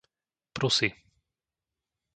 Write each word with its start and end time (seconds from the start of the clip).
Prusy 0.57 0.87